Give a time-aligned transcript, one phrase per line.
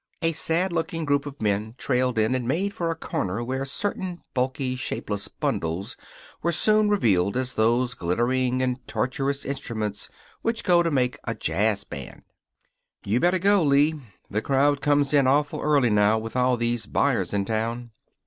[0.23, 4.23] A sad looking group of men trailed in and made for a corner where certain
[4.33, 5.95] bulky, shapeless bundles
[6.41, 10.09] were soon revealed as those glittering and tortuous instruments
[10.41, 12.23] which go to make a jazz band.
[13.05, 13.93] "You better go, Lee.
[14.27, 17.91] The crowd comes in awful early now, with all these buyers in town."